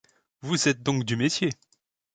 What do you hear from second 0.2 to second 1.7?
Vous êtes donc du métier?